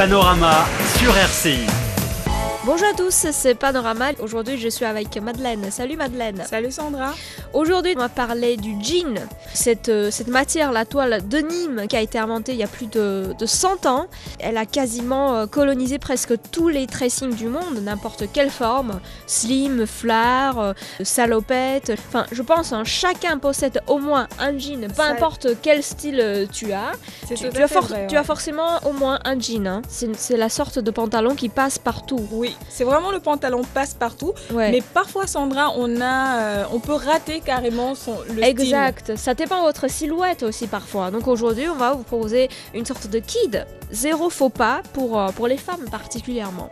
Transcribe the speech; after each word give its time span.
Panorama 0.00 0.64
sur 0.96 1.14
RCI. 1.14 1.79
Bonjour 2.72 2.86
à 2.86 2.94
tous, 2.94 3.26
c'est 3.32 3.56
Panorama. 3.56 4.10
Aujourd'hui, 4.20 4.56
je 4.56 4.68
suis 4.68 4.84
avec 4.84 5.20
Madeleine. 5.20 5.72
Salut 5.72 5.96
Madeleine. 5.96 6.44
Salut 6.48 6.70
Sandra. 6.70 7.14
Aujourd'hui, 7.52 7.94
on 7.96 7.98
va 7.98 8.08
parler 8.08 8.56
du 8.56 8.76
jean. 8.80 9.18
Cette, 9.52 9.88
euh, 9.88 10.12
cette 10.12 10.28
matière, 10.28 10.70
la 10.70 10.84
toile 10.84 11.26
de 11.28 11.38
Nîmes, 11.38 11.88
qui 11.88 11.96
a 11.96 12.00
été 12.00 12.16
inventée 12.16 12.52
il 12.52 12.58
y 12.58 12.62
a 12.62 12.68
plus 12.68 12.86
de, 12.86 13.34
de 13.36 13.44
100 13.44 13.86
ans. 13.86 14.06
Elle 14.38 14.56
a 14.56 14.66
quasiment 14.66 15.34
euh, 15.34 15.46
colonisé 15.46 15.98
presque 15.98 16.34
tous 16.52 16.68
les 16.68 16.86
tracings 16.86 17.34
du 17.34 17.48
monde, 17.48 17.80
n'importe 17.82 18.30
quelle 18.32 18.50
forme. 18.50 19.00
Slim, 19.26 19.84
flare, 19.84 20.60
euh, 20.60 20.72
salopette. 21.02 21.90
Enfin, 21.92 22.24
je 22.30 22.42
pense, 22.42 22.72
hein, 22.72 22.84
chacun 22.84 23.38
possède 23.38 23.82
au 23.88 23.98
moins 23.98 24.28
un 24.38 24.56
jean, 24.56 24.86
peu 24.86 24.94
Ça- 24.94 25.06
importe 25.06 25.48
quel 25.60 25.82
style 25.82 26.46
tu 26.52 26.72
as. 26.72 26.92
Tu, 27.26 27.34
as, 27.34 28.06
tu 28.06 28.16
forcément 28.24 28.78
au 28.88 28.92
moins 28.92 29.18
un 29.24 29.40
jean. 29.40 29.66
hein. 29.66 29.82
C'est 29.88 30.36
la 30.36 30.48
sorte 30.48 30.78
de 30.78 30.90
pantalon 30.92 31.34
qui 31.34 31.48
passe 31.48 31.76
partout. 31.80 32.20
Oui, 32.30 32.54
c'est 32.68 32.84
vraiment 32.84 33.10
le 33.10 33.20
pantalon 33.20 33.62
passe 33.74 33.94
partout. 33.94 34.32
Ouais. 34.52 34.70
Mais 34.70 34.80
parfois, 34.80 35.26
Sandra, 35.26 35.72
on 35.76 36.00
a, 36.00 36.38
euh, 36.38 36.64
on 36.72 36.80
peut 36.80 36.94
rater 36.94 37.40
carrément 37.40 37.94
son 37.94 38.18
le 38.28 38.42
style. 38.42 38.44
Exact, 38.44 39.16
ça 39.16 39.34
dépend 39.34 39.60
de 39.60 39.66
votre 39.66 39.90
silhouette 39.90 40.42
aussi 40.42 40.66
parfois. 40.66 41.10
Donc 41.10 41.26
aujourd'hui, 41.28 41.68
on 41.68 41.76
va 41.76 41.92
vous 41.92 42.02
proposer 42.02 42.48
une 42.74 42.86
sorte 42.86 43.08
de 43.08 43.18
kid, 43.18 43.66
zéro 43.90 44.30
faux 44.30 44.48
pas 44.50 44.82
pour, 44.92 45.18
euh, 45.18 45.28
pour 45.28 45.46
les 45.46 45.56
femmes 45.56 45.88
particulièrement. 45.90 46.70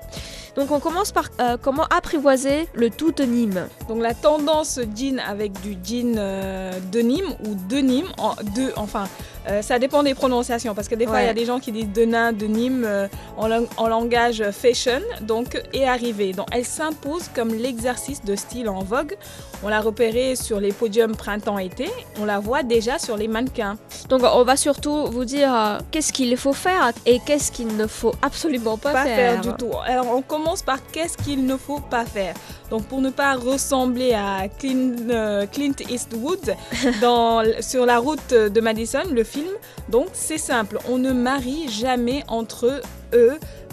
Donc 0.56 0.72
on 0.72 0.80
commence 0.80 1.12
par 1.12 1.28
euh, 1.40 1.56
comment 1.60 1.84
apprivoiser 1.84 2.68
le 2.74 2.90
tout 2.90 3.12
de 3.12 3.22
Nîmes. 3.22 3.68
Donc 3.88 4.02
la 4.02 4.14
tendance 4.14 4.80
jean 4.96 5.20
avec 5.20 5.60
du 5.60 5.76
jean 5.84 6.14
de 6.16 6.98
Nîmes 7.00 7.32
ou 7.44 7.54
de 7.68 7.76
Nîmes, 7.76 8.08
en, 8.18 8.34
de, 8.56 8.72
enfin, 8.76 9.04
euh, 9.48 9.62
ça 9.62 9.78
dépend 9.78 10.02
des 10.02 10.14
prononciations 10.14 10.74
parce 10.74 10.88
que 10.88 10.94
des 10.94 11.06
fois 11.06 11.22
il 11.22 11.26
y 11.26 11.28
a 11.28 11.34
des 11.34 11.44
gens 11.46 11.58
qui 11.60 11.72
disent 11.72 11.92
de 11.92 12.04
nain, 12.04 12.32
de 12.32 12.46
Nîmes 12.46 12.84
euh, 12.86 13.08
en, 13.36 13.48
lang- 13.48 13.68
en 13.76 13.88
langage 13.88 14.42
fashion, 14.50 15.00
donc 15.22 15.60
est 15.72 15.84
arrivée. 15.86 16.32
Donc 16.32 16.46
elle 16.52 16.64
s'impose 16.64 17.28
comme 17.34 17.54
l'exercice 17.54 18.24
de 18.24 18.36
style 18.36 18.68
en 18.68 18.82
vogue. 18.82 19.16
On 19.62 19.68
l'a 19.68 19.80
repérée 19.80 20.36
sur 20.36 20.60
les 20.60 20.72
podiums 20.72 21.16
printemps-été, 21.16 21.88
on 22.20 22.24
la 22.24 22.38
voit 22.38 22.62
déjà 22.62 22.98
sur 22.98 23.16
les 23.16 23.26
mannequins. 23.28 23.76
Donc 24.08 24.22
on 24.22 24.44
va 24.44 24.56
surtout 24.56 25.06
vous 25.06 25.24
dire 25.24 25.52
euh, 25.54 25.78
qu'est-ce 25.90 26.12
qu'il 26.12 26.36
faut 26.36 26.52
faire 26.52 26.92
et 27.06 27.18
qu'est-ce 27.26 27.50
qu'il 27.50 27.76
ne 27.76 27.86
faut 27.86 28.12
absolument 28.22 28.76
pas, 28.78 28.92
pas 28.92 29.04
faire. 29.04 29.40
du 29.40 29.52
tout. 29.54 29.70
Alors 29.86 30.06
on 30.14 30.22
commence 30.22 30.62
par 30.62 30.78
qu'est-ce 30.92 31.16
qu'il 31.16 31.44
ne 31.46 31.56
faut 31.56 31.80
pas 31.80 32.04
faire. 32.04 32.34
Donc 32.70 32.84
pour 32.84 33.00
ne 33.00 33.10
pas 33.10 33.34
ressembler 33.34 34.12
à 34.12 34.48
Clint, 34.48 34.96
euh, 35.10 35.46
Clint 35.46 35.74
Eastwood 35.88 36.54
dans, 37.00 37.42
sur 37.60 37.86
la 37.86 37.98
route 37.98 38.30
de 38.32 38.60
Madison, 38.60 39.04
le 39.10 39.24
film, 39.24 39.50
donc 39.88 40.08
c'est 40.12 40.38
simple, 40.38 40.78
on 40.88 40.98
ne 40.98 41.12
marie 41.12 41.68
jamais 41.68 42.24
entre 42.28 42.82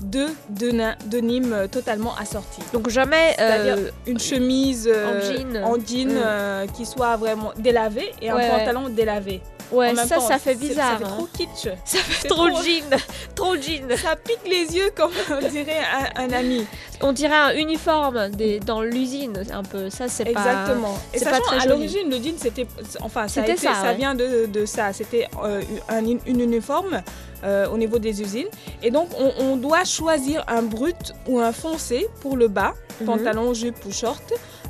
deux 0.02 0.30
de, 0.50 1.19
Nîmes 1.19 1.53
euh, 1.53 1.67
totalement 1.67 2.16
assortis. 2.17 2.61
Donc 2.73 2.89
jamais 2.89 3.36
euh, 3.39 3.89
une 4.08 4.19
chemise 4.19 4.89
euh, 4.91 5.17
en 5.19 5.22
jean. 5.22 5.58
en 5.64 5.75
jean, 5.75 6.11
euh, 6.11 6.67
qui 6.67 6.86
soit 6.86 7.16
vraiment 7.17 7.52
délavée 7.58 8.11
et 8.22 8.31
Ouais, 8.31 8.31
un 8.31 8.36
ouais. 8.36 8.59
pantalon 8.59 8.89
délavé. 8.89 9.41
ouais, 9.72 9.95
ça 9.95 10.16
temps, 10.16 10.28
ça 10.28 10.38
fait 10.38 10.56
bizarre. 10.56 10.91
Ça 10.94 10.97
fait 10.97 11.03
hein. 11.06 11.16
trop 11.17 11.28
kitsch. 11.38 11.69
Ça 11.86 11.97
fait 12.00 12.28
trop 12.28 12.47
trop- 12.50 12.61
jean, 12.61 12.83
trop 13.36 13.56
jean. 13.56 13.88
Ça 13.97 14.16
pique 14.16 14.39
les 14.50 14.75
yeux 14.75 14.91
comme 14.95 15.11
on 15.31 15.47
dirait 15.50 15.80
un- 16.17 16.23
un 16.25 16.31
ami. 16.31 16.66
On 17.02 17.11
dirait 17.11 17.36
un 17.36 17.53
uniforme 17.56 18.30
des, 18.30 18.59
dans 18.59 18.81
l'usine 18.81 19.44
un 19.52 19.63
peu. 19.63 19.89
Ça 19.89 20.08
c'est 20.08 20.25
pas. 20.25 20.31
Exactement. 20.31 20.97
Et 21.13 21.19
c'est 21.19 21.25
pas 21.25 21.31
sachant, 21.31 21.44
très 21.45 21.59
à 21.61 21.66
l'origine, 21.66 22.09
le 22.09 22.17
jean, 22.17 22.36
c'était, 22.38 22.67
enfin, 23.02 23.28
ça, 23.28 23.41
a 23.41 23.44
C'était 23.44 23.53
été- 23.58 23.61
ça, 23.73 23.94
vient 23.94 24.13
de, 24.16 24.45
de 24.45 24.66
ça. 24.66 24.94
C'était 24.94 25.28
euh, 25.44 25.61
un, 25.89 26.06
une 26.06 26.39
uniforme 26.41 27.02
euh, 27.44 27.67
au 27.69 27.78
niveau 27.78 28.00
des 28.00 28.22
usines. 28.22 28.47
Et 28.81 28.91
donc, 28.91 29.09
on, 29.19 29.31
on 29.44 29.58
doit 29.58 29.83
choisir 29.83 30.44
un 30.47 30.61
brut 30.61 31.14
ou 31.28 31.39
un 31.39 31.52
foncé 31.52 32.08
pour 32.22 32.38
le 32.38 32.47
bas, 32.47 32.73
Mhm. 33.02 33.05
pantalon, 33.08 33.53
jupe 33.53 33.83
ou 33.86 33.91
short, 33.91 34.23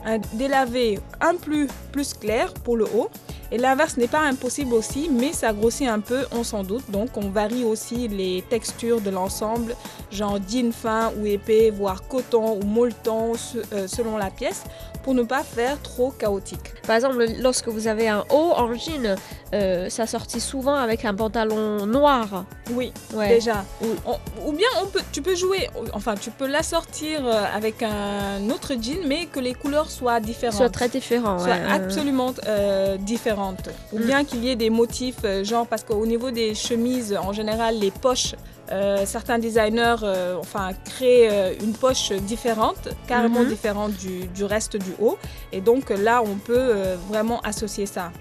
un 0.03 0.17
délavé 0.33 0.99
un 1.21 1.35
plus, 1.35 1.67
plus 1.91 2.13
clair 2.15 2.51
pour 2.63 2.75
le 2.75 2.85
haut. 2.85 3.09
Et 3.51 3.59
l'inverse 3.59 3.97
n'est 3.97 4.07
pas 4.07 4.21
impossible 4.21 4.73
aussi, 4.73 5.07
mais 5.11 5.31
ça 5.31 5.53
grossit 5.53 5.87
un 5.87 5.99
peu, 5.99 6.25
on 6.31 6.43
s'en 6.43 6.63
doute. 6.63 6.89
Donc, 6.89 7.09
on 7.15 7.29
varie 7.29 7.63
aussi 7.63 8.07
les 8.07 8.43
textures 8.49 8.99
de 9.01 9.11
l'ensemble, 9.11 9.75
genre 10.15 10.37
jean 10.49 10.71
fin 10.73 11.11
ou 11.19 11.25
épais, 11.25 11.69
voire 11.69 12.07
coton 12.07 12.59
ou 12.59 12.65
molleton, 12.65 13.33
euh, 13.73 13.87
selon 13.87 14.17
la 14.17 14.29
pièce, 14.31 14.63
pour 15.03 15.13
ne 15.13 15.21
pas 15.23 15.43
faire 15.43 15.79
trop 15.83 16.09
chaotique. 16.09 16.73
Par 16.87 16.95
exemple, 16.95 17.23
lorsque 17.39 17.67
vous 17.67 17.87
avez 17.87 18.07
un 18.07 18.23
haut 18.31 18.53
en 18.55 18.73
jean, 18.73 19.15
euh, 19.53 19.87
ça 19.89 20.07
sortit 20.07 20.39
souvent 20.41 20.73
avec 20.75 21.05
un 21.05 21.13
pantalon 21.13 21.85
noir. 21.85 22.45
Oui, 22.71 22.91
Ouais. 23.13 23.29
déjà. 23.29 23.63
On- 23.83 24.47
ou 24.47 24.51
bien 24.51 24.67
on 24.81 24.87
peut, 24.87 25.01
tu 25.11 25.21
peux 25.21 25.35
jouer, 25.35 25.69
enfin 25.93 26.15
tu 26.15 26.31
peux 26.31 26.47
l'assortir 26.47 27.25
euh, 27.25 27.43
avec 27.55 27.83
un 27.83 28.49
autre 28.49 28.73
jean, 28.81 29.05
mais 29.07 29.27
que 29.27 29.39
les 29.39 29.53
couleurs 29.53 29.91
soient 29.91 30.19
différentes. 30.19 30.55
Soit 30.57 30.69
très 30.69 30.89
différent. 30.89 31.37
soient 31.37 31.49
ouais, 31.49 31.71
absolument 31.71 32.33
euh, 32.47 32.97
différentes. 32.97 33.69
Ou 33.93 33.99
Mm. 33.99 34.05
bien 34.05 34.23
qu'il 34.23 34.43
y 34.43 34.49
ait 34.49 34.55
des 34.55 34.69
motifs, 34.71 35.23
genre 35.43 35.67
parce 35.67 35.83
qu'au 35.83 36.05
niveau 36.07 36.31
des 36.31 36.55
chemises, 36.55 37.15
en 37.21 37.31
général, 37.33 37.77
les 37.79 37.91
poches, 37.91 38.33
euh, 38.71 39.05
certains 39.05 39.37
designers 39.39 39.95
euh, 40.03 40.35
enfin, 40.39 40.69
créent 40.85 41.29
euh, 41.31 41.53
une 41.61 41.73
poche 41.73 42.11
différente, 42.11 42.89
carrément 43.07 43.41
Mhm. 43.41 43.47
différente 43.49 43.91
du, 43.93 44.27
du 44.27 44.43
reste 44.43 44.77
du 44.77 44.91
haut. 44.99 45.17
Et 45.51 45.61
donc 45.61 45.89
là, 45.89 46.21
on 46.23 46.35
peut 46.35 46.73
vraiment 47.09 47.39
associer 47.41 47.85
ça. 47.85 48.11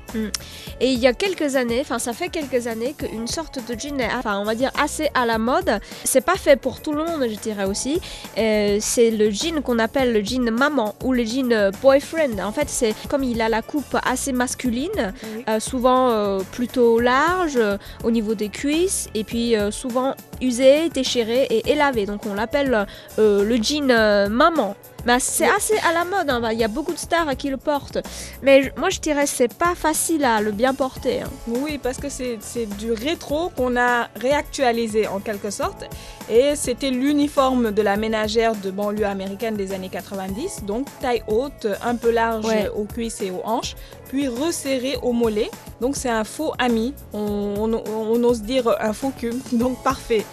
Et 0.80 0.92
il 0.92 0.98
y 1.00 1.06
a 1.08 1.12
quelques 1.12 1.56
années, 1.56 1.80
enfin 1.80 1.98
ça 1.98 2.12
fait 2.12 2.28
quelques 2.28 2.66
années 2.68 2.94
qu'une 2.96 3.26
sorte 3.26 3.58
de 3.68 3.78
jean 3.78 3.98
est, 4.00 4.08
enfin 4.14 4.38
on 4.38 4.44
va 4.44 4.54
dire 4.54 4.70
assez 4.80 5.10
à 5.14 5.26
la 5.26 5.38
mode. 5.38 5.80
C'est 6.04 6.20
pas 6.20 6.36
fait 6.36 6.56
pour 6.56 6.80
tout 6.80 6.92
le 6.92 6.98
monde, 7.04 7.24
je 7.28 7.36
dirais 7.38 7.64
aussi. 7.64 8.00
C'est 8.36 9.10
le 9.10 9.30
jean 9.30 9.60
qu'on 9.62 9.78
appelle 9.80 10.12
le 10.12 10.22
jean 10.22 10.50
maman 10.50 10.94
ou 11.02 11.12
le 11.12 11.24
jean 11.24 11.70
boyfriend. 11.82 12.38
En 12.44 12.52
fait, 12.52 12.68
c'est 12.68 12.94
comme 13.08 13.24
il 13.24 13.40
a 13.42 13.48
la 13.48 13.62
coupe 13.62 13.96
assez 14.04 14.32
masculine, 14.32 15.12
souvent 15.58 16.38
plutôt 16.52 17.00
large 17.00 17.58
au 18.04 18.10
niveau 18.10 18.34
des 18.34 18.48
cuisses 18.50 19.08
et 19.14 19.24
puis 19.24 19.54
souvent 19.70 20.14
usé, 20.44 20.88
déchiré 20.90 21.46
et 21.50 21.72
élavé. 21.72 22.06
Donc 22.06 22.26
on 22.26 22.34
l'appelle 22.34 22.86
euh, 23.18 23.44
le 23.44 23.56
jean 23.56 23.90
euh, 23.90 24.28
maman. 24.28 24.76
Mais 25.06 25.20
c'est 25.20 25.48
assez 25.48 25.76
à 25.88 25.92
la 25.92 26.04
mode, 26.04 26.30
hein. 26.30 26.40
Bah, 26.40 26.52
il 26.52 26.58
y 26.58 26.64
a 26.64 26.68
beaucoup 26.68 26.92
de 26.92 26.98
stars 26.98 27.36
qui 27.36 27.50
le 27.50 27.56
portent. 27.56 27.98
Mais 28.42 28.62
je- 28.62 28.70
moi 28.78 28.90
je 28.90 29.00
dirais 29.00 29.26
c'est 29.26 29.52
pas 29.52 29.74
facile 29.74 30.24
à 30.24 30.40
le 30.40 30.50
bien 30.52 30.74
porter. 30.74 31.22
hein. 31.22 31.30
Oui, 31.46 31.78
parce 31.82 31.98
que 31.98 32.08
c'est 32.08 32.38
c'est 32.40 32.66
du 32.66 32.92
rétro 32.92 33.50
qu'on 33.56 33.76
a 33.76 34.08
réactualisé 34.20 35.06
en 35.06 35.20
quelque 35.20 35.50
sorte. 35.50 35.84
Et 36.30 36.56
c'était 36.56 36.90
l'uniforme 36.90 37.70
de 37.70 37.82
la 37.82 37.96
ménagère 37.96 38.54
de 38.54 38.70
banlieue 38.70 39.04
américaine 39.06 39.56
des 39.56 39.72
années 39.72 39.90
90. 39.90 40.64
Donc 40.64 40.86
taille 41.00 41.22
haute, 41.28 41.66
un 41.84 41.96
peu 41.96 42.10
large 42.10 42.46
Ouais. 42.46 42.70
aux 42.74 42.84
cuisses 42.84 43.20
et 43.20 43.30
aux 43.30 43.42
hanches, 43.44 43.74
puis 44.08 44.28
resserré 44.28 44.96
au 45.02 45.12
mollet. 45.12 45.50
Donc 45.82 45.96
c'est 45.96 46.08
un 46.08 46.24
faux 46.24 46.52
ami. 46.58 46.94
On, 47.12 47.54
on- 47.74 47.82
on 47.86 48.24
ose 48.24 48.42
dire 48.42 48.74
un 48.80 48.92
faux 48.94 49.12
cul. 49.16 49.34
Donc 49.52 49.82
parfait. 49.82 50.24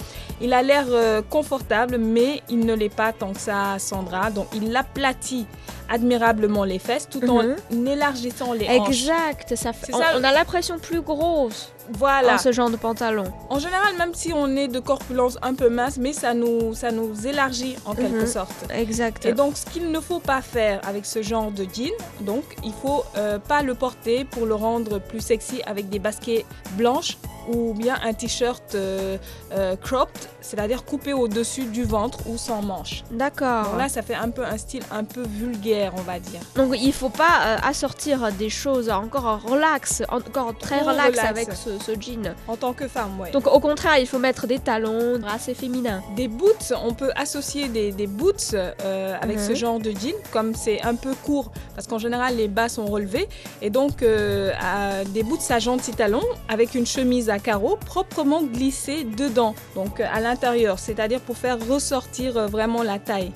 Il 0.41 0.53
a 0.53 0.61
l'air 0.61 0.85
euh, 0.89 1.21
confortable, 1.29 1.97
mais 1.97 2.41
il 2.49 2.59
ne 2.65 2.73
l'est 2.73 2.89
pas 2.93 3.13
tant 3.13 3.33
que 3.33 3.39
ça, 3.39 3.77
Sandra. 3.77 4.31
Donc 4.31 4.47
il 4.55 4.75
aplatit 4.75 5.45
admirablement 5.89 6.63
les 6.63 6.79
fesses 6.79 7.07
tout 7.09 7.21
en 7.29 7.43
élargissant 7.85 8.53
les 8.53 8.67
hanches. 8.69 8.87
Exact, 8.87 9.55
ça 9.55 9.73
fait, 9.73 9.93
on, 9.93 9.97
ça. 9.99 10.05
on 10.17 10.23
a 10.23 10.31
l'impression 10.31 10.79
plus 10.79 11.01
grosse 11.01 11.73
Voilà. 11.91 12.35
en 12.35 12.37
ce 12.37 12.51
genre 12.53 12.69
de 12.69 12.77
pantalon. 12.77 13.25
En 13.49 13.59
général, 13.59 13.97
même 13.97 14.13
si 14.13 14.31
on 14.33 14.55
est 14.55 14.69
de 14.69 14.79
corpulence 14.79 15.37
un 15.41 15.53
peu 15.53 15.67
mince, 15.69 15.97
mais 15.97 16.13
ça 16.13 16.33
nous, 16.33 16.73
ça 16.73 16.91
nous 16.91 17.27
élargit 17.27 17.75
en 17.85 17.93
quelque 17.93 18.21
Mhm. 18.21 18.25
sorte. 18.27 18.55
Exact. 18.73 19.25
Et 19.25 19.33
donc, 19.33 19.57
ce 19.57 19.65
qu'il 19.65 19.91
ne 19.91 19.99
faut 19.99 20.19
pas 20.19 20.41
faire 20.41 20.79
avec 20.87 21.05
ce 21.05 21.21
genre 21.21 21.51
de 21.51 21.65
jean, 21.65 21.91
donc, 22.21 22.43
il 22.63 22.71
faut 22.81 23.03
euh, 23.17 23.37
pas 23.39 23.61
le 23.61 23.75
porter 23.75 24.23
pour 24.23 24.45
le 24.45 24.55
rendre 24.55 24.99
plus 24.99 25.19
sexy 25.19 25.61
avec 25.65 25.89
des 25.89 25.99
baskets 25.99 26.45
blanches 26.77 27.17
ou 27.49 27.73
bien 27.73 27.95
un 28.03 28.13
t-shirt 28.13 28.75
euh, 28.75 29.17
euh, 29.53 29.75
cropped, 29.75 30.11
c'est-à-dire 30.41 30.83
coupé 30.85 31.13
au-dessus 31.13 31.63
du 31.65 31.83
ventre 31.83 32.19
ou 32.27 32.37
sans 32.37 32.61
manches. 32.61 33.03
D'accord. 33.11 33.75
Là, 33.77 33.89
ça 33.89 34.01
fait 34.01 34.15
un 34.15 34.29
peu 34.29 34.43
un 34.45 34.57
style 34.57 34.83
un 34.91 35.03
peu 35.03 35.23
vulgaire, 35.23 35.93
on 35.97 36.01
va 36.01 36.19
dire. 36.19 36.39
Donc 36.55 36.75
il 36.79 36.93
faut 36.93 37.09
pas 37.09 37.41
euh, 37.45 37.57
assortir 37.63 38.31
des 38.33 38.49
choses 38.49 38.89
encore 38.89 39.41
relax, 39.43 40.03
encore 40.09 40.57
très 40.57 40.81
relax, 40.81 41.09
relax. 41.17 41.29
avec 41.29 41.53
ce, 41.53 41.79
ce 41.79 41.99
jean. 41.99 42.33
En 42.47 42.55
tant 42.57 42.73
que 42.73 42.87
femme, 42.87 43.19
ouais. 43.19 43.31
Donc 43.31 43.47
au 43.47 43.59
contraire, 43.59 43.97
il 43.99 44.07
faut 44.07 44.19
mettre 44.19 44.47
des 44.47 44.59
talons 44.59 45.19
assez 45.27 45.53
féminins. 45.53 46.01
Des 46.15 46.27
boots, 46.27 46.73
on 46.85 46.93
peut 46.93 47.11
associer 47.15 47.67
des, 47.67 47.91
des 47.91 48.07
boots 48.07 48.55
avec 49.21 49.37
Mhm. 49.37 49.47
ce 49.47 49.55
genre 49.55 49.79
de 49.79 49.91
jean, 49.91 50.13
comme 50.31 50.53
c'est 50.55 50.81
un 50.83 50.95
peu 50.95 51.13
court, 51.23 51.51
parce 51.75 51.87
qu'en 51.87 51.97
général 51.99 52.35
les 52.35 52.47
bas 52.47 52.69
sont 52.69 52.85
relevés, 52.85 53.27
et 53.61 53.69
donc 53.69 54.03
à- 54.03 55.03
des 55.05 55.23
boots 55.23 55.39
à 55.49 55.59
gentil 55.59 55.91
talon 55.93 56.21
avec 56.49 56.75
une 56.75 56.85
chemise 56.85 57.29
à 57.31 57.39
carreaux 57.39 57.77
proprement 57.77 58.43
glissée 58.43 59.03
dedans, 59.03 59.55
donc 59.75 59.99
euh, 59.99 60.05
à 60.11 60.19
l'intérieur, 60.19 60.77
c'est-à-dire 60.79 61.21
pour 61.21 61.37
faire 61.37 61.57
ressortir 61.67 62.37
euh, 62.37 62.47
vraiment 62.47 62.83
la 62.83 62.99
taille. 62.99 63.31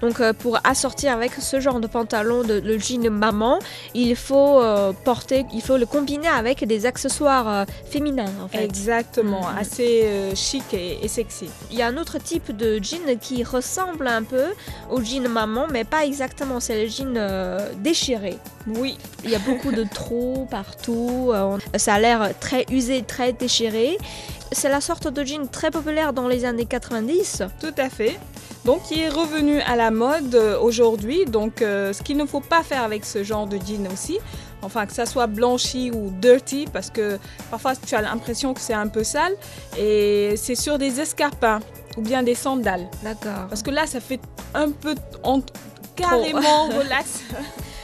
Donc 0.00 0.20
euh, 0.20 0.32
pour 0.32 0.58
assortir 0.64 1.12
avec 1.12 1.32
ce 1.34 1.60
genre 1.60 1.80
de 1.80 1.86
pantalon, 1.86 2.42
de, 2.44 2.54
le 2.64 2.78
jean 2.78 3.08
maman, 3.10 3.58
il 3.94 4.14
faut 4.16 4.60
euh, 4.60 4.92
porter, 5.04 5.44
il 5.52 5.62
faut 5.62 5.76
le 5.76 5.86
combiner 5.86 6.28
avec 6.28 6.64
des 6.66 6.86
accessoires 6.86 7.48
euh, 7.48 7.64
féminins 7.90 8.32
en 8.42 8.48
fait. 8.48 8.62
Exactement, 8.64 9.40
Mhm. 9.50 9.58
assez 9.58 10.08
chic 10.34 10.72
et, 10.74 10.98
et 11.02 11.08
sexy. 11.08 11.48
Il 11.70 11.78
y 11.78 11.82
a 11.82 11.86
un 11.88 11.96
autre 11.96 12.18
type 12.18 12.56
de 12.56 12.78
jean 12.82 13.18
qui 13.20 13.42
ressemble 13.44 14.06
un 14.06 14.22
peu 14.22 14.44
au 14.90 15.02
jean 15.02 15.28
maman, 15.28 15.66
mais 15.70 15.84
pas 15.84 16.04
exactement. 16.04 16.60
C'est 16.60 16.82
le 16.82 16.88
jean 16.88 17.14
euh, 17.16 17.70
déchiré. 17.78 18.36
Oui, 18.66 18.98
Il 19.24 19.30
y 19.30 19.34
a 19.34 19.38
beaucoup 19.38 19.72
de 19.72 19.84
trous 19.94 20.46
partout. 20.50 21.30
euh, 21.32 21.58
ça 21.76 21.94
a 21.94 22.00
l'air 22.00 22.30
très 22.38 22.66
usé, 22.70 23.02
très 23.02 23.32
déchiré. 23.32 23.98
C'est 24.52 24.68
la 24.68 24.80
sorte 24.80 25.08
de 25.08 25.24
jean 25.24 25.46
très 25.48 25.70
populaire 25.70 26.12
dans 26.12 26.26
les 26.28 26.44
années 26.44 26.64
90. 26.66 27.42
tout 27.60 27.74
à 27.76 27.88
fait. 27.90 28.18
Donc, 28.64 28.90
il 28.90 29.00
est 29.00 29.08
revenu 29.08 29.60
à 29.60 29.76
la 29.76 29.90
mode 29.90 30.34
euh, 30.34 30.58
aujourd'hui. 30.58 31.24
Donc, 31.26 31.62
euh, 31.62 31.92
ce 31.92 32.02
qu'il 32.02 32.16
ne 32.16 32.26
faut 32.26 32.40
pas 32.40 32.62
faire 32.62 32.82
avec 32.82 33.04
ce 33.04 33.22
genre 33.22 33.46
de 33.46 33.56
jean 33.56 33.86
aussi, 33.92 34.18
enfin 34.62 34.84
que 34.84 34.92
ça 34.92 35.06
soit 35.06 35.26
blanchi 35.26 35.90
ou 35.94 36.10
dirty, 36.20 36.66
parce 36.72 36.90
que 36.90 37.18
parfois 37.50 37.74
tu 37.76 37.94
as 37.94 38.00
l'impression 38.02 38.54
que 38.54 38.60
c'est 38.60 38.74
un 38.74 38.88
peu 38.88 39.04
sale, 39.04 39.32
et 39.78 40.34
c'est 40.36 40.56
sur 40.56 40.76
des 40.76 41.00
escarpins 41.00 41.60
ou 41.96 42.02
bien 42.02 42.22
des 42.22 42.34
sandales. 42.34 42.88
D'accord. 43.02 43.46
Parce 43.48 43.62
que 43.62 43.70
là, 43.70 43.86
ça 43.86 44.00
fait 44.00 44.20
un 44.54 44.70
peu 44.70 44.94
en- 45.22 45.40
carrément 45.94 46.66
relax. 46.78 47.20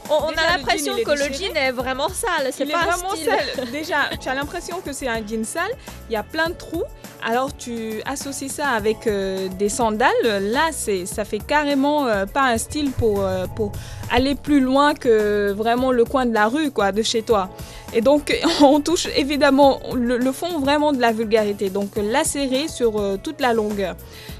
On, 0.09 0.29
Déjà, 0.29 0.41
a 0.41 0.57
l'impression 0.57 0.95
que 0.95 1.11
le 1.11 1.33
jean 1.33 1.55
est 1.55 1.71
vraiment 1.71 2.09
sale. 2.09 2.49
C'est 2.51 2.63
Il 2.63 2.69
est 2.69 2.73
pas 2.73 2.81
un 2.81 2.85
vraiment 2.85 3.15
style. 3.15 3.25
sale. 3.25 3.69
Déjà, 3.71 3.97
tu 4.19 4.29
as 4.29 4.35
l'impression 4.35 4.81
que 4.81 4.93
c'est 4.93 5.07
un 5.07 5.25
jean 5.25 5.43
sale. 5.43 5.71
Il 6.09 6.13
y 6.13 6.15
a 6.15 6.23
plein 6.23 6.49
de 6.49 6.53
trous. 6.55 6.83
Alors 7.27 7.57
tu 7.57 8.01
associes 8.05 8.49
ça 8.49 8.69
avec 8.69 9.07
euh, 9.07 9.47
des 9.57 9.69
sandales. 9.69 10.11
Là, 10.23 10.69
c'est, 10.71 11.07
ça 11.07 11.25
fait 11.25 11.39
carrément 11.39 12.05
euh, 12.05 12.27
pas 12.27 12.43
un 12.43 12.57
style 12.59 12.91
pour, 12.91 13.23
euh, 13.25 13.47
pour 13.47 13.71
aller 14.11 14.35
plus 14.35 14.59
loin 14.59 14.93
que 14.93 15.51
vraiment 15.51 15.91
le 15.91 16.05
coin 16.05 16.27
de 16.27 16.33
la 16.35 16.47
rue, 16.47 16.69
quoi, 16.69 16.91
de 16.91 17.01
chez 17.01 17.23
toi. 17.23 17.49
Et 17.93 18.01
donc, 18.01 18.37
on 18.61 18.79
touche 18.79 19.07
évidemment 19.15 19.79
le, 19.95 20.17
le 20.17 20.31
fond 20.31 20.59
vraiment 20.59 20.93
de 20.93 21.01
la 21.01 21.11
vulgarité. 21.11 21.71
Donc, 21.71 21.91
lacéré 21.95 22.67
sur 22.67 23.01
toute 23.23 23.41
la 23.41 23.53
longueur. 23.53 23.95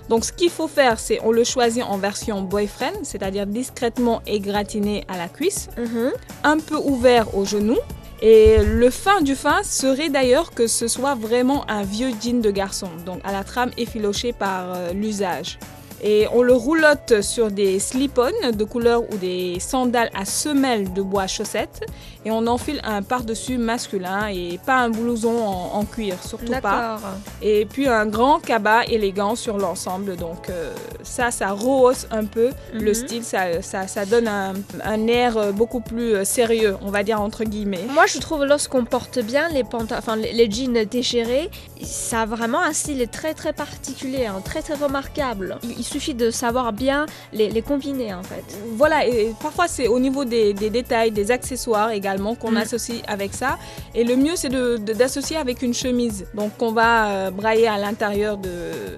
Donc, 0.10 0.24
ce 0.26 0.32
qu'il 0.32 0.50
faut 0.50 0.68
faire, 0.68 1.00
c'est 1.00 1.20
on 1.24 1.32
le 1.32 1.44
choisit 1.44 1.84
en 1.84 1.98
version 1.98 2.42
boyfriend, 2.42 2.94
c'est-à-dire 3.04 3.46
discrètement 3.48 4.22
égratigné 4.28 5.04
à 5.08 5.18
la 5.18 5.28
cuisse 5.28 5.70
Mhm. 5.78 6.12
un 6.44 6.60
peu 6.60 6.76
ouvert 6.78 7.36
au 7.36 7.46
genou. 7.46 7.78
Et 8.22 8.58
le 8.64 8.90
fin 8.90 9.22
du 9.22 9.36
fin 9.36 9.62
serait 9.64 10.10
d'ailleurs 10.10 10.52
que 10.52 10.68
ce 10.68 10.88
soit 10.88 11.16
vraiment 11.16 11.70
un 11.70 11.84
vieux 11.84 12.12
jean 12.22 12.40
de 12.42 12.50
garçon, 12.50 12.88
donc 13.06 13.20
à 13.26 13.32
la 13.34 13.44
trame 13.44 13.72
effilochée 13.78 14.32
par 14.32 14.74
euh, 14.74 14.94
l'usage. 14.94 15.60
Et 16.04 16.28
on 16.34 16.42
le 16.44 16.54
roulotte 16.54 17.22
sur 17.22 17.50
des 17.52 17.80
slip-on 17.80 18.52
de 18.52 18.64
couleur 18.64 19.02
ou 19.12 19.18
des 19.18 19.58
sandales 19.60 20.10
à 20.14 20.26
semelles 20.26 20.94
de 20.94 21.02
bois 21.02 21.28
chaussettes. 21.28 21.86
Et 22.26 22.32
on 22.32 22.48
enfile 22.48 22.82
un 22.84 23.04
par-dessus 23.04 23.58
masculin 23.60 24.28
et 24.28 24.60
pas 24.66 24.78
un 24.78 24.90
blouson 24.90 25.38
en, 25.38 25.78
en 25.78 25.86
cuir, 25.86 26.16
surtout 26.28 26.52
pas. 26.62 27.00
Et 27.42 27.66
puis 27.66 27.88
un 27.88 28.08
grand 28.08 28.40
cabas 28.40 28.84
élégant 28.88 29.36
sur 29.36 29.58
l'ensemble. 29.58 30.16
Donc 30.16 30.50
euh, 30.50 30.74
ça, 31.04 31.30
ça 31.32 31.52
rehausse 31.52 32.08
un 32.12 32.26
peu 32.26 32.50
le 32.74 32.86
Mhm. 32.88 32.94
style, 32.94 33.24
ça, 33.24 33.62
ça, 33.62 33.88
ça 33.88 34.06
donne 34.06 34.28
un, 34.28 34.54
un 34.84 35.08
air 35.08 35.38
euh, 35.38 35.52
beaucoup 35.52 35.82
plus 35.82 36.16
euh, 36.16 36.26
sérieux, 36.26 36.76
on 36.82 36.90
va 36.90 37.04
dire 37.04 37.22
entre 37.22 37.44
guillemets. 37.44 37.86
Moi, 37.94 38.06
je 38.08 38.18
trouve 38.20 38.44
lorsqu'on 38.46 38.86
porte 38.86 39.20
bien 39.20 39.48
les 39.50 39.64
enfin 39.74 40.18
jeans 40.50 40.84
déchirés, 40.86 41.50
ça 41.84 42.22
a 42.22 42.26
vraiment 42.26 42.60
un 42.62 42.74
style 42.74 43.08
très 43.08 43.34
très 43.36 43.54
particulier, 43.54 44.26
hein, 44.26 44.42
très 44.44 44.62
très 44.64 44.74
remarquable. 44.76 45.58
Il 45.78 45.85
suffit 45.86 46.14
de 46.14 46.30
savoir 46.32 46.74
bien 46.74 47.06
les, 47.34 47.50
les 47.50 47.62
combiner 47.62 48.14
en 48.14 48.24
fait. 48.24 48.44
Voilà, 48.76 49.06
et 49.08 49.34
parfois 49.42 49.68
c'est 49.68 49.88
au 49.88 50.00
niveau 50.00 50.26
des, 50.26 50.54
des 50.54 50.70
détails, 50.70 51.12
des 51.12 51.32
accessoires 51.32 51.92
également 51.92 52.36
qu'on 52.36 52.52
Mm. 52.52 52.58
associe 52.58 53.02
avec 53.08 53.34
ça. 53.34 53.58
Et 53.94 54.04
le 54.04 54.16
mieux 54.16 54.36
c'est 54.36 54.50
de- 54.50 54.78
de- 54.78 54.94
d'associer 54.94 55.38
avec 55.38 55.62
une 55.62 55.74
chemise. 55.74 56.26
Donc 56.34 56.52
on 56.62 56.72
va 56.72 57.10
euh, 57.10 57.32
brailler 57.32 57.68
à 57.68 57.78
l'intérieur 57.78 58.38
de, 58.38 58.50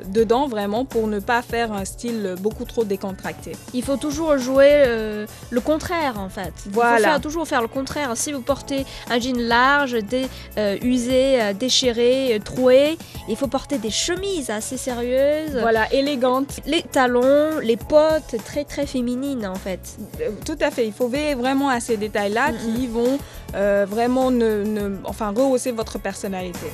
dedans 0.08 0.48
vraiment 0.48 0.86
pour 0.86 1.08
ne 1.08 1.20
pas 1.20 1.42
faire 1.42 1.72
un 1.74 1.86
style 1.86 2.36
beaucoup 2.40 2.66
trop 2.66 2.84
décontracté. 2.84 3.54
Il 3.74 3.84
faut 3.84 3.98
toujours 3.98 4.38
jouer 4.38 4.70
euh, 4.88 5.26
le 5.50 5.62
contraire 5.62 6.16
en 6.20 6.30
fait. 6.30 6.54
Il 6.66 6.72
Voilà. 6.72 6.98
faut 6.98 7.04
faire- 7.04 7.22
toujours 7.22 7.48
faire 7.48 7.62
le 7.62 7.68
contraire. 7.68 8.12
Si 8.16 8.32
vous 8.32 8.42
portez 8.42 8.86
un 9.10 9.20
jean 9.20 9.38
large, 9.40 9.94
dé- 10.04 10.28
euh, 10.58 10.78
usé, 10.82 11.40
déchiré, 11.60 12.40
troué, 12.44 12.98
il 13.30 13.36
faut 13.36 13.48
porter 13.48 13.78
des 13.78 13.90
chemises 13.90 14.50
assez 14.50 14.78
sérieuses. 14.78 15.58
Voilà, 15.60 15.92
élégante. 15.94 16.60
Les 16.66 16.77
talons, 16.84 17.60
les 17.62 17.78
potes, 17.78 18.36
très 18.46 18.64
très 18.66 18.86
féminines 18.86 19.46
en 19.48 19.56
fait. 19.56 19.80
Euh, 20.22 20.30
Tout 20.46 20.58
à 20.62 20.72
fait, 20.72 20.86
il 20.88 20.94
faut 20.94 21.08
veiller 21.08 21.36
vraiment 21.36 21.70
à 21.70 21.80
ces 21.80 21.98
détails-là 21.98 22.52
Mm, 22.52 22.56
qui 22.58 22.88
vont 22.88 23.18
euh, 23.56 23.86
vraiment 23.90 24.32
ne, 24.32 24.64
ne- 24.64 24.98
enfin, 25.06 25.34
rehausser 25.36 25.72
votre 25.72 26.00
personnalité. 26.00 26.68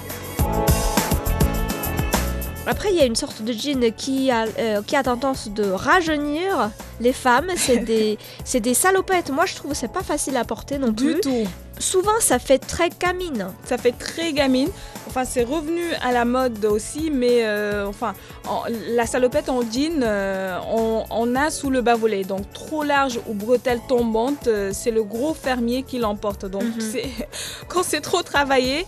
Après, 2.65 2.91
il 2.93 2.97
y 2.97 3.01
a 3.01 3.05
une 3.05 3.15
sorte 3.17 3.41
de 3.41 3.51
jean 3.51 3.91
qui 3.91 4.31
a, 4.31 4.45
euh, 4.57 4.81
qui 4.87 4.95
a 4.95 5.03
tendance 5.03 5.49
de 5.49 5.69
rajeunir 5.69 6.71
les 7.01 7.11
femmes. 7.11 7.47
C'est 7.57 7.77
des, 7.85 8.17
c'est 8.45 8.61
des 8.61 8.73
salopettes. 8.73 9.31
Moi, 9.31 9.45
je 9.45 9.55
trouve 9.55 9.71
que 9.71 9.77
c'est 9.77 9.91
pas 9.91 10.01
facile 10.03 10.37
à 10.37 10.45
porter 10.45 10.77
non 10.77 10.89
Du 10.91 11.13
plus. 11.15 11.19
tout. 11.19 11.43
Souvent, 11.77 12.19
ça 12.21 12.39
fait 12.39 12.59
très 12.59 12.89
camine. 12.89 13.47
Ça 13.65 13.77
fait 13.77 13.91
très 13.91 14.31
gamine. 14.31 14.69
Enfin, 15.15 15.25
c'est 15.25 15.43
revenu 15.43 15.83
à 16.01 16.11
la 16.11 16.25
mode 16.25 16.65
aussi, 16.65 17.11
mais 17.11 17.45
euh, 17.45 17.85
enfin, 17.87 18.13
en- 18.49 18.63
la 18.95 19.05
salopette 19.05 19.47
en 19.47 19.61
jean, 19.61 20.01
euh, 20.01 20.57
on, 20.75 21.03
on 21.11 21.35
a 21.35 21.51
sous 21.51 21.69
le 21.69 21.81
bas-volet. 21.83 22.23
Donc, 22.23 22.51
trop 22.51 22.81
large 22.83 23.19
ou 23.27 23.35
bretelle 23.35 23.79
tombante, 23.87 24.47
euh, 24.47 24.71
c'est 24.73 24.89
le 24.89 25.03
gros 25.03 25.35
fermier 25.35 25.83
qui 25.83 25.99
l'emporte. 25.99 26.45
Donc, 26.45 26.63
Mhm. 26.63 26.99
quand 27.67 27.83
c'est 27.83 28.01
trop 28.01 28.23
travaillé, 28.23 28.87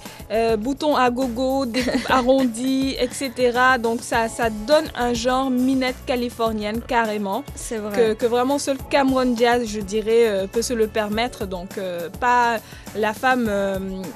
boutons 0.57 0.95
à 0.95 1.11
gogo, 1.11 1.67
découpe 1.67 1.93
arrondie, 2.09 2.95
etc. 2.99 3.31
Donc, 3.79 4.01
ça, 4.01 4.27
ça 4.27 4.49
donne 4.49 4.85
un 4.95 5.13
genre 5.13 5.51
minette 5.51 5.97
californienne 6.07 6.81
carrément. 6.81 7.43
C'est 7.53 7.77
vrai. 7.77 7.95
que, 7.95 8.13
que 8.13 8.25
vraiment 8.25 8.57
seul 8.57 8.77
Cameron 8.89 9.35
Jazz, 9.37 9.63
je 9.67 9.79
dirais, 9.79 10.47
peut 10.51 10.63
se 10.63 10.73
le 10.73 10.87
permettre. 10.87 11.45
Donc, 11.45 11.79
pas 12.19 12.57
la 12.95 13.13
femme 13.13 13.47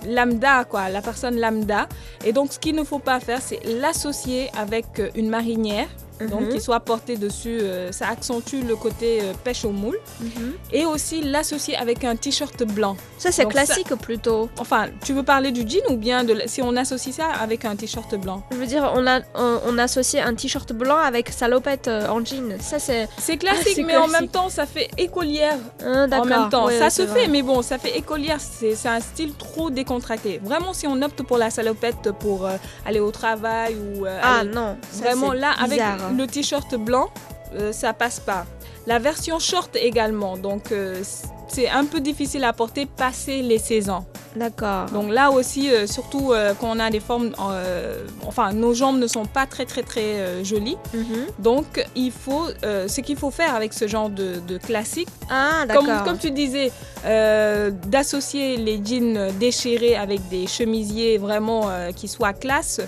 lambda, 0.07 0.63
quoi, 0.65 0.89
la 0.89 1.01
personne 1.03 1.39
lambda. 1.39 1.87
Et 2.25 2.33
donc, 2.33 2.53
ce 2.53 2.59
qu'il 2.59 2.75
ne 2.75 2.83
faut 2.83 2.99
pas 2.99 3.19
faire, 3.19 3.41
c'est 3.41 3.59
l'associer 3.65 4.49
avec 4.57 5.01
une 5.15 5.29
marinière. 5.29 5.87
Donc, 6.27 6.41
Mhm. 6.41 6.49
qui 6.49 6.59
soit 6.61 6.79
portée 6.81 7.17
dessus, 7.17 7.59
euh, 7.61 7.91
ça 7.91 8.07
accentue 8.09 8.61
le 8.67 8.75
côté 8.75 9.21
euh, 9.21 9.33
pêche 9.43 9.63
au 9.65 9.69
moule. 9.71 9.97
Mhm. 10.21 10.53
Et 10.73 10.85
aussi 10.85 11.21
l'associer 11.21 11.75
avec 11.77 12.03
un 12.03 12.15
t-shirt 12.15 12.63
blanc. 12.63 12.97
Ça, 13.17 13.31
c'est 13.31 13.43
ça- 13.43 13.45
classique 13.49 13.95
plutôt. 14.01 14.49
Enfin, 14.59 14.87
tu 15.05 15.13
veux 15.13 15.23
parler 15.23 15.51
du 15.51 15.61
jean 15.67 15.81
ou 15.89 15.95
bien 15.97 16.23
de, 16.23 16.41
si 16.45 16.61
on 16.61 16.75
associe 16.75 17.15
ça 17.15 17.27
avec 17.27 17.65
un 17.65 17.75
t-shirt 17.75 18.13
blanc? 18.15 18.43
Je 18.51 18.57
veux 18.57 18.65
dire, 18.65 18.91
on, 18.95 19.07
a, 19.07 19.19
on, 19.35 19.59
on 19.67 19.77
associe 19.77 20.25
un 20.25 20.33
t-shirt 20.35 20.73
blanc 20.73 20.97
avec 20.97 21.29
salopette 21.29 21.87
euh, 21.87 22.07
en 22.07 22.23
jean. 22.23 22.57
Ça, 22.59 22.79
c'est. 22.79 23.07
C'est 23.17 23.37
classique, 23.37 23.73
c'est 23.75 23.83
mais 23.83 23.97
en 23.97 24.07
même 24.07 24.27
temps, 24.27 24.49
ça 24.49 24.65
fait 24.65 24.89
écolière 24.97 25.57
Hein, 25.85 26.07
en 26.11 26.25
même 26.25 26.49
temps. 26.49 26.65
Ouais, 26.67 26.77
ça 26.79 26.89
se 26.89 27.05
fait, 27.07 27.27
mais 27.27 27.41
bon, 27.41 27.61
ça 27.61 27.77
fait 27.77 27.97
écolière. 27.97 28.37
C'est 28.39 28.75
c'est 28.75 28.89
un 28.89 28.99
style 28.99 29.33
trop 29.35 29.69
décontracté. 29.69 30.39
Vraiment, 30.43 30.73
si 30.73 30.85
on 30.87 31.01
opte 31.01 31.23
pour 31.23 31.37
la 31.37 31.49
salopette 31.49 32.11
pour 32.19 32.45
euh, 32.45 32.57
aller 32.85 32.99
au 32.99 33.11
travail 33.11 33.75
ou 33.75 34.05
euh, 34.05 34.19
Ah 34.21 34.39
aller- 34.39 34.49
non. 34.51 34.77
ça, 34.91 35.05
vraiment 35.05 35.31
c'est 35.31 35.37
là, 35.39 35.51
avec 35.59 35.71
bizarre. 35.79 36.08
Le 36.15 36.27
t-shirt 36.27 36.75
blanc, 36.75 37.09
euh, 37.55 37.71
ça 37.71 37.93
passe 37.93 38.19
pas. 38.19 38.45
La 38.87 38.99
version 38.99 39.39
short 39.39 39.75
également, 39.75 40.37
donc 40.37 40.71
euh, 40.71 41.01
c'est 41.49 41.69
un 41.69 41.85
peu 41.85 41.99
difficile 41.99 42.43
à 42.43 42.53
porter 42.53 42.85
passé 42.85 43.41
les 43.41 43.57
16 43.59 43.89
ans. 43.89 44.05
D'accord. 44.35 44.85
Donc 44.93 45.11
là 45.11 45.31
aussi, 45.31 45.71
euh, 45.71 45.87
surtout 45.87 46.31
euh, 46.31 46.53
quand 46.59 46.75
on 46.75 46.79
a 46.79 46.89
des 46.91 46.99
formes, 46.99 47.31
euh, 47.41 48.05
enfin 48.27 48.53
nos 48.53 48.73
jambes 48.75 48.99
ne 48.99 49.07
sont 49.07 49.25
pas 49.25 49.47
très 49.47 49.65
très 49.65 49.81
très 49.81 50.01
euh, 50.19 50.43
jolies. 50.43 50.77
Mhm. 50.93 51.25
Donc 51.39 51.83
il 51.95 52.11
faut, 52.11 52.45
ce 52.63 53.01
qu'il 53.01 53.17
faut 53.17 53.31
faire 53.31 53.55
avec 53.55 53.73
ce 53.73 53.87
genre 53.87 54.09
de, 54.09 54.35
de 54.47 54.57
classique, 54.57 55.07
Ah, 55.31 55.65
d'accord. 55.67 55.83
comme, 55.85 56.03
comme 56.05 56.17
tu 56.19 56.31
disais, 56.31 56.71
d'associer 57.03 58.57
les 58.57 58.79
jeans 58.83 59.31
déchirés 59.39 59.95
avec 59.95 60.27
des 60.29 60.45
chemisiers 60.47 61.17
vraiment 61.17 61.69
qui 61.95 62.07
soient 62.07 62.33
classe. 62.33 62.81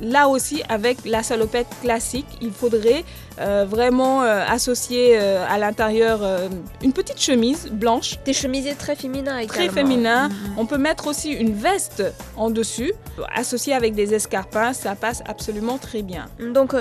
Là 0.00 0.28
aussi, 0.28 0.62
avec 0.68 0.98
la 1.04 1.22
salopette 1.22 1.66
classique, 1.82 2.26
il 2.40 2.50
faudrait 2.52 3.04
euh, 3.40 3.64
vraiment 3.68 4.22
euh, 4.22 4.44
associer 4.48 5.18
euh, 5.18 5.44
à 5.48 5.58
l'intérieur 5.58 6.20
euh, 6.22 6.48
une 6.82 6.92
petite 6.92 7.20
chemise 7.20 7.68
blanche, 7.70 8.16
Des 8.24 8.32
chemisiers 8.32 8.74
très 8.74 8.96
féminins 8.96 9.38
également. 9.38 9.52
très 9.54 9.68
féminin. 9.68 10.28
Mhm. 10.28 10.34
On 10.56 10.66
peut 10.66 10.78
mettre 10.78 11.06
aussi 11.06 11.30
une 11.32 11.54
veste 11.54 12.02
en 12.36 12.50
dessus, 12.50 12.92
associée 13.34 13.74
avec 13.74 13.94
des 13.94 14.14
escarpins, 14.14 14.72
ça 14.72 14.94
passe 14.94 15.22
absolument 15.26 15.78
très 15.78 16.02
bien. 16.02 16.26
Donc, 16.54 16.74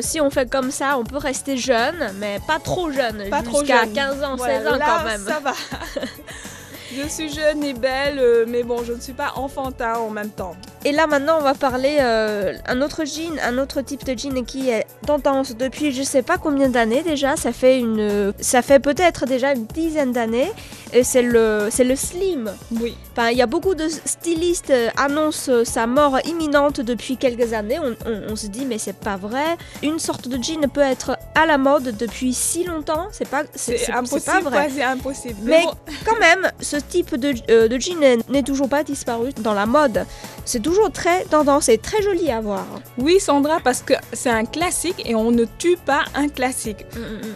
si 0.00 0.20
on 0.20 0.30
fait 0.30 0.50
comme 0.50 0.70
ça, 0.70 0.98
on 0.98 1.04
peut 1.04 1.16
rester 1.18 1.56
jeune, 1.56 2.12
mais 2.18 2.38
pas 2.46 2.58
trop 2.58 2.90
jeune. 2.90 3.28
Pas 3.30 3.42
trop 3.42 3.60
jusqu'à 3.60 3.84
jeune. 3.84 3.92
15 3.92 4.22
ans, 4.24 4.36
Voilà, 4.36 4.58
16 4.58 4.66
ans 4.68 4.76
là, 4.76 4.86
quand 4.86 5.04
même. 5.04 5.20
Ça 5.26 5.40
va. 5.40 5.52
je 6.94 7.08
suis 7.08 7.28
jeune 7.28 7.62
et 7.64 7.74
belle, 7.74 8.18
euh, 8.18 8.44
mais 8.46 8.62
bon, 8.62 8.82
je 8.84 8.92
ne 8.92 9.00
suis 9.00 9.12
pas 9.12 9.32
enfantin 9.36 9.94
en 9.94 10.10
même 10.10 10.30
temps. 10.30 10.56
Et 10.84 10.92
là 10.92 11.06
maintenant 11.06 11.38
on 11.40 11.42
va 11.42 11.54
parler 11.54 11.98
euh, 12.00 12.54
un 12.66 12.80
autre 12.82 13.04
jean, 13.04 13.36
un 13.42 13.58
autre 13.58 13.80
type 13.80 14.04
de 14.04 14.16
jean 14.16 14.44
qui 14.44 14.70
est 14.70 14.86
tendance 15.06 15.56
depuis 15.56 15.90
je 15.90 16.04
sais 16.04 16.22
pas 16.22 16.38
combien 16.38 16.68
d'années 16.68 17.02
déjà. 17.02 17.36
Ça 17.36 17.52
fait 17.52 18.78
peut-être 18.78 19.26
déjà 19.26 19.52
une 19.52 19.66
dizaine 19.66 20.12
d'années. 20.12 20.50
Et 20.92 21.04
c'est 21.04 21.22
le, 21.22 21.68
c'est 21.70 21.84
le 21.84 21.96
slim. 21.96 22.50
Oui. 22.80 22.94
Enfin, 23.12 23.28
il 23.30 23.36
y 23.38 23.42
a 23.42 23.46
beaucoup 23.46 23.74
de 23.74 23.88
stylistes 23.88 24.70
euh, 24.70 24.88
annoncent 24.96 25.50
euh, 25.52 25.64
sa 25.64 25.86
mort 25.86 26.18
imminente 26.24 26.80
depuis 26.80 27.16
quelques 27.16 27.52
années. 27.52 27.78
On, 27.78 27.94
on- 28.10 28.32
on 28.32 28.36
se 28.36 28.46
dit 28.46 28.64
mais 28.66 28.78
c'est 28.78 28.96
pas 28.96 29.16
vrai. 29.16 29.56
Une 29.82 29.98
sorte 29.98 30.28
de 30.28 30.42
jean 30.42 30.66
peut 30.72 30.80
être 30.80 31.18
à 31.34 31.46
la 31.46 31.58
mode 31.58 31.96
depuis 31.96 32.32
si 32.32 32.64
longtemps. 32.64 33.08
C'est 33.12 33.28
pas, 33.28 33.42
c'est, 33.54 33.90
impossible, 33.90 34.20
c'est 34.24 34.32
pas 34.32 34.40
vrai. 34.40 34.70
c'est 34.74 34.82
impossible. 34.82 35.36
Mais 35.42 35.62
bon, 35.64 35.72
quand 36.06 36.18
même, 36.18 36.50
ce 36.60 36.76
type 36.76 37.14
de, 37.16 37.34
euh, 37.50 37.68
de 37.68 37.78
jean 37.78 37.98
n'est- 38.28 38.42
toujours 38.42 38.68
pas 38.68 38.82
disparu 38.84 39.32
dans 39.42 39.54
la 39.54 39.66
mode. 39.66 40.06
C'est 40.44 40.60
toujours 40.62 40.90
très 40.90 41.24
tendance 41.24 41.68
et 41.68 41.76
très 41.76 42.00
joli 42.02 42.30
à 42.30 42.40
voir. 42.40 42.64
oui, 42.96 43.20
Sandra, 43.20 43.58
parce 43.62 43.82
que 43.82 43.92
c'est 44.14 44.30
un 44.30 44.44
classique 44.46 45.02
et 45.04 45.14
on 45.14 45.30
ne 45.30 45.44
tue 45.58 45.76
pas 45.76 46.04
un 46.14 46.28
classique. 46.28 46.86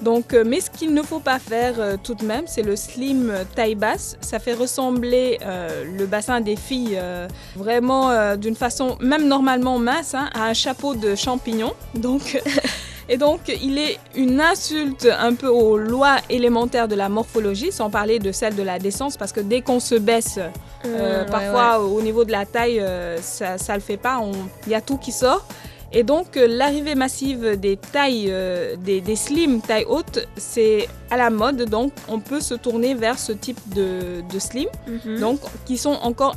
Donc, 0.01 0.33
euh, 0.33 0.45
mais 0.47 0.61
ce 0.61 0.71
qu'il 0.71 0.95
ne 0.95 1.03
faut 1.03 1.19
pas 1.21 1.39
faire 1.39 1.75
euh, 1.79 1.97
tout 2.03 2.15
de 2.15 2.25
même, 2.25 2.45
c'est 2.47 2.63
le 2.63 2.77
slim 2.77 3.33
taille 3.45 3.75
basse. 3.75 4.17
Ça 4.21 4.39
fait 4.39 4.55
ressembler 4.55 5.39
euh, 5.45 5.85
le 5.99 6.07
bassin 6.07 6.41
des 6.41 6.57
filles 6.57 6.97
euh, 6.97 7.29
vraiment 7.57 8.11
euh, 8.11 8.37
d'une 8.37 8.57
façon, 8.57 8.97
même 9.01 9.27
normalement 9.27 9.79
mince, 9.79 10.15
hein, 10.15 10.31
à 10.35 10.45
un 10.45 10.55
chapeau 10.55 10.95
de 10.95 11.15
champignon. 11.15 11.73
Donc, 11.95 12.41
et 13.09 13.17
donc, 13.17 13.41
il 13.63 13.79
est 13.79 13.99
une 14.15 14.41
insulte 14.41 15.09
un 15.19 15.35
peu 15.35 15.49
aux 15.49 15.77
lois 15.77 16.17
élémentaires 16.31 16.89
de 16.89 16.95
la 16.95 17.09
morphologie, 17.09 17.73
sans 17.73 17.91
parler 17.91 18.19
de 18.19 18.33
celle 18.33 18.57
de 18.57 18.63
la 18.63 18.79
décence, 18.79 19.17
parce 19.17 19.33
que 19.33 19.41
dès 19.41 19.61
qu'on 19.61 19.81
se 19.81 19.95
baisse, 19.95 20.39
euh, 20.39 20.49
Mm, 20.85 20.95
ouais, 20.95 21.27
parfois 21.31 21.81
au 21.81 22.01
niveau 22.03 22.25
de 22.25 22.33
la 22.33 22.47
taille, 22.47 22.81
euh, 22.81 23.19
ça, 23.21 23.59
ça 23.59 23.75
le 23.75 23.81
fait 23.81 23.97
pas. 23.97 24.21
Il 24.67 24.73
y 24.73 24.75
a 24.75 24.81
tout 24.81 24.97
qui 24.97 25.13
sort. 25.13 25.47
Et 25.95 26.03
donc 26.05 26.37
euh, 26.37 26.47
l'arrivée 26.47 26.95
massive 26.95 27.59
des 27.59 27.77
tailles, 27.77 28.29
euh, 28.31 28.77
des, 28.77 29.01
des 29.01 29.17
slim 29.17 29.61
taille 29.61 29.85
haute, 29.89 30.27
c'est 30.37 30.89
à 31.11 31.17
la 31.17 31.31
mode. 31.31 31.69
Donc 31.69 31.93
on 32.09 32.19
peut 32.19 32.41
se 32.41 32.55
tourner 32.55 32.95
vers 32.95 33.19
ce 33.19 33.33
type 33.33 33.61
de, 33.75 34.23
de 34.33 34.39
slim. 34.39 34.69
Mhm. 34.87 35.21
donc 35.21 35.41
qui 35.67 35.77
sont 35.77 35.99
encore 36.03 36.35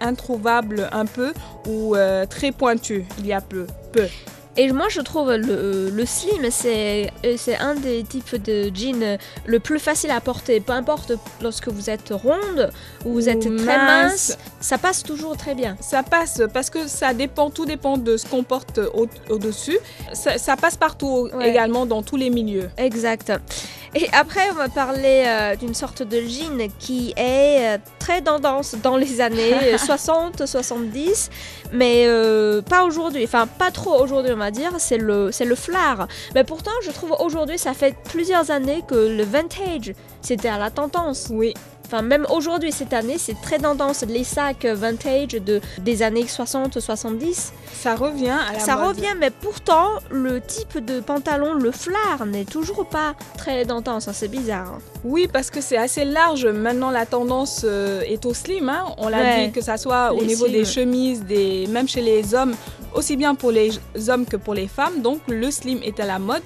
introuvables 0.00 0.88
un 0.92 1.06
peu 1.06 1.32
ou 1.68 1.94
euh, 1.94 2.26
très 2.26 2.52
pointus. 2.52 3.04
Il 3.18 3.26
y 3.26 3.32
a 3.32 3.40
peu, 3.40 3.66
peu. 3.92 4.06
Et 4.56 4.70
moi, 4.72 4.86
je 4.88 5.00
trouve 5.00 5.30
le, 5.32 5.90
le 5.90 6.06
slim, 6.06 6.50
c'est 6.50 7.10
euh, 7.24 7.34
c'est 7.38 7.56
un 7.56 7.74
des 7.76 8.02
types 8.02 8.34
de 8.42 8.70
jeans 8.74 9.16
le 9.46 9.60
plus 9.60 9.78
facile 9.78 10.10
à 10.10 10.20
porter. 10.20 10.58
Peu 10.60 10.72
importe 10.72 11.12
lorsque 11.40 11.68
vous 11.68 11.88
êtes 11.88 12.10
ronde 12.10 12.70
ou 13.04 13.12
vous 13.12 13.26
Ou 13.26 13.30
êtes 13.30 13.40
très 13.56 13.78
mince. 13.78 14.36
ça 14.60 14.76
passe 14.76 15.04
toujours 15.04 15.36
très 15.36 15.54
bien. 15.54 15.76
Ça 15.80 16.02
passe 16.02 16.42
parce 16.52 16.68
que 16.68 16.88
ça 16.88 17.14
dépend, 17.14 17.48
tout 17.50 17.64
dépend 17.64 17.96
de 17.96 18.16
ce 18.16 18.26
qu'on 18.26 18.42
porte 18.42 18.78
au- 18.92 19.06
au-dessus. 19.28 19.78
ça, 20.12 20.36
ça 20.36 20.56
passe 20.56 20.76
partout 20.76 21.28
Ouais. 21.32 21.48
également 21.50 21.86
dans 21.86 22.02
tous 22.02 22.16
les 22.16 22.28
milieux. 22.28 22.70
Exact. 22.76 23.32
Et 23.94 24.08
après, 24.12 24.48
on 24.52 24.54
va 24.54 24.68
parler 24.68 25.24
euh, 25.26 25.56
d'une 25.56 25.74
sorte 25.74 26.04
de 26.04 26.20
jean 26.20 26.70
qui 26.78 27.12
est 27.16 27.74
euh, 27.74 27.78
très 27.98 28.22
tendance 28.22 28.76
dans 28.80 28.96
les 28.96 29.20
années 29.20 29.74
60-70, 29.76 31.28
mais 31.72 32.04
euh, 32.06 32.62
pas 32.62 32.84
aujourd'hui, 32.84 33.24
enfin 33.24 33.48
pas 33.48 33.72
trop 33.72 34.00
aujourd'hui 34.00 34.32
on 34.32 34.36
va 34.36 34.52
dire, 34.52 34.72
c'est 34.78 34.96
le, 34.96 35.32
c'est 35.32 35.44
le 35.44 35.56
flare. 35.56 36.06
Mais 36.36 36.44
pourtant, 36.44 36.70
je 36.84 36.92
trouve 36.92 37.16
aujourd'hui, 37.18 37.58
ça 37.58 37.74
fait 37.74 37.96
plusieurs 38.04 38.52
années 38.52 38.84
que 38.86 38.94
le 38.94 39.24
vintage, 39.24 39.92
c'était 40.22 40.48
à 40.48 40.58
la 40.58 40.70
tendance. 40.70 41.26
Oui, 41.32 41.54
Enfin, 41.92 42.02
même 42.02 42.24
aujourd'hui, 42.30 42.70
cette 42.70 42.92
année, 42.92 43.16
c'est 43.18 43.40
très 43.42 43.58
tendance. 43.58 44.04
Les 44.08 44.22
sacs 44.22 44.64
vintage 44.64 45.30
de, 45.32 45.60
des 45.80 46.02
années 46.04 46.22
60-70, 46.24 47.50
ça 47.72 47.96
revient 47.96 48.28
à 48.48 48.52
la 48.52 48.58
ça 48.60 48.76
mode. 48.76 48.96
revient, 48.96 49.14
mais 49.18 49.30
pourtant, 49.30 49.88
le 50.10 50.40
type 50.40 50.78
de 50.84 51.00
pantalon, 51.00 51.54
le 51.54 51.72
flare, 51.72 52.26
n'est 52.26 52.44
toujours 52.44 52.86
pas 52.88 53.14
très 53.36 53.64
tendance. 53.64 54.06
hein, 54.06 54.12
c'est 54.14 54.28
bizarre. 54.28 54.74
hein. 54.76 54.78
Oui, 55.02 55.28
parce 55.32 55.50
que 55.50 55.60
c'est 55.60 55.76
assez 55.76 56.04
large. 56.04 56.46
Maintenant, 56.46 56.90
la 56.92 57.06
tendance 57.06 57.62
euh, 57.64 58.02
est 58.02 58.24
au 58.24 58.34
slim. 58.34 58.68
hein. 58.68 58.84
On 58.98 59.08
l'a 59.08 59.20
Ouais. 59.22 59.46
dit 59.46 59.52
que 59.52 59.60
ça 59.60 59.76
soit 59.76 60.12
au 60.12 60.22
niveau 60.24 60.46
des 60.46 60.64
chemises, 60.64 61.24
des... 61.24 61.66
même 61.66 61.88
chez 61.88 62.02
les 62.02 62.34
hommes, 62.34 62.54
aussi 62.94 63.16
bien 63.16 63.34
pour 63.34 63.50
les 63.50 63.72
hommes 64.08 64.26
que 64.26 64.36
pour 64.36 64.54
les 64.54 64.68
femmes. 64.68 65.02
Donc, 65.02 65.20
le 65.26 65.50
slim 65.50 65.80
est 65.82 65.98
à 65.98 66.06
la 66.06 66.20
mode. 66.20 66.42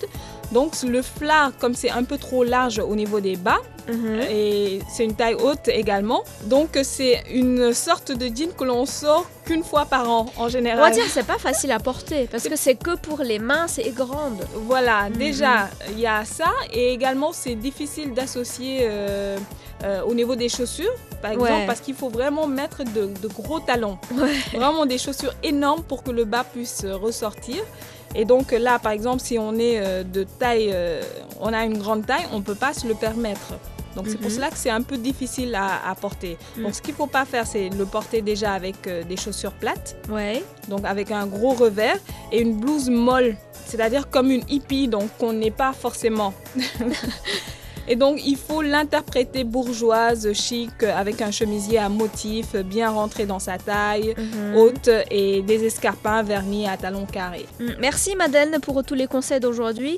Donc, 0.52 0.72
le 0.82 1.02
flare, 1.02 1.52
comme 1.60 1.74
c'est 1.74 1.90
un 1.90 2.04
peu 2.04 2.16
trop 2.16 2.44
large 2.44 2.78
au 2.78 2.94
niveau 2.96 3.20
des 3.20 3.36
bas, 3.36 3.58
Mhm. 3.88 4.20
et 4.30 4.80
c'est 4.90 5.04
une 5.04 5.14
taille 5.14 5.34
haute 5.34 5.68
également. 5.68 6.22
Donc, 6.44 6.78
c'est 6.82 7.22
une 7.32 7.72
sorte 7.74 8.12
de 8.12 8.26
jean 8.34 8.52
que 8.56 8.64
l'on 8.64 8.86
sort 8.86 9.26
qu'une 9.44 9.62
fois 9.64 9.84
par 9.84 10.08
an 10.10 10.26
en 10.36 10.44
On 10.44 10.48
général. 10.48 10.80
va 10.80 10.90
dire, 10.90 11.04
c'est 11.08 11.26
pas 11.26 11.38
facile 11.38 11.70
à 11.72 11.78
porter 11.78 12.26
parce 12.30 12.44
que 12.48 12.56
c'est 12.56 12.76
que 12.76 12.96
pour 12.96 13.18
les 13.22 13.38
minces 13.38 13.78
et 13.78 13.90
grandes. 13.90 14.44
Voilà, 14.54 15.08
Mhm. 15.10 15.16
déjà, 15.16 15.68
il 15.90 16.00
y 16.00 16.06
a 16.06 16.24
ça. 16.24 16.50
Et 16.72 16.92
également, 16.92 17.32
c'est 17.32 17.54
difficile 17.56 18.14
d'associer 18.14 18.78
euh, 18.82 19.36
euh, 19.82 20.00
au 20.02 20.14
niveau 20.14 20.34
des 20.34 20.48
chaussures, 20.48 20.94
par 21.20 21.32
exemple, 21.32 21.52
Ouais. 21.52 21.66
parce 21.66 21.80
qu'il 21.80 21.94
faut 21.94 22.08
vraiment 22.08 22.46
mettre 22.46 22.84
de, 22.84 23.10
de 23.22 23.28
gros 23.28 23.60
talons. 23.60 23.98
Ouais. 24.12 24.32
Vraiment 24.58 24.86
des 24.86 24.96
chaussures 24.98 25.34
énormes 25.42 25.82
pour 25.82 26.02
que 26.02 26.10
le 26.10 26.24
bas 26.24 26.44
puisse 26.44 26.82
euh, 26.84 26.96
ressortir. 26.96 27.62
Et 28.14 28.24
donc 28.24 28.52
là, 28.52 28.78
par 28.78 28.92
exemple, 28.92 29.20
si 29.20 29.38
on 29.38 29.58
est 29.58 30.04
de 30.04 30.22
taille, 30.38 30.72
on 31.40 31.52
a 31.52 31.64
une 31.64 31.78
grande 31.78 32.06
taille, 32.06 32.24
on 32.32 32.36
ne 32.38 32.42
peut 32.44 32.54
pas 32.54 32.72
se 32.72 32.86
le 32.86 32.94
permettre. 32.94 33.54
Donc 33.96 34.06
c'est 34.08 34.16
pour 34.16 34.30
Mhm. 34.30 34.36
cela 34.36 34.50
que 34.50 34.56
c'est 34.58 34.70
un 34.70 34.82
peu 34.82 34.96
difficile 34.96 35.54
à, 35.54 35.88
à 35.88 35.94
porter. 35.94 36.36
Mhm. 36.56 36.64
Donc 36.64 36.74
ce 36.74 36.82
qu'il 36.82 36.92
ne 36.92 36.96
faut 36.96 37.06
pas 37.06 37.24
faire, 37.24 37.46
c'est 37.46 37.68
le 37.68 37.84
porter 37.86 38.22
déjà 38.22 38.52
avec 38.52 38.86
euh, 38.86 39.02
des 39.04 39.16
chaussures 39.16 39.52
plates 39.52 39.96
Ouais. 40.10 40.42
donc 40.68 40.84
avec 40.84 41.10
un 41.10 41.26
gros 41.26 41.52
revers 41.52 41.98
et 42.32 42.40
une 42.40 42.54
blouse 42.58 42.88
molle, 42.90 43.36
c'est-à-dire 43.66 44.10
comme 44.10 44.30
une 44.30 44.42
hippie, 44.48 44.88
donc 44.88 45.08
qu'on 45.18 45.32
n'est 45.32 45.50
pas 45.50 45.72
forcément. 45.72 46.32
et 47.86 47.96
donc 47.96 48.18
il 48.24 48.36
faut 48.36 48.62
l'interpréter 48.62 49.44
bourgeoise, 49.44 50.32
chic, 50.32 50.82
avec 50.82 51.20
un 51.20 51.30
chemisier 51.30 51.76
à 51.78 51.90
motif 51.90 52.56
bien 52.56 52.88
rentré 52.90 53.26
dans 53.26 53.38
sa 53.38 53.58
taille, 53.58 54.14
Mhm. 54.16 54.56
haute 54.56 54.90
et 55.10 55.42
des 55.42 55.64
escarpins 55.66 56.22
vernis 56.22 56.66
à 56.66 56.78
talons 56.78 57.04
carrés. 57.04 57.46
Mm. 57.60 57.64
Merci 57.80 58.16
Madeleine 58.16 58.58
pour 58.62 58.82
tous 58.82 58.94
les 58.94 59.06
conseils 59.06 59.40
d'aujourd'hui. 59.40 59.92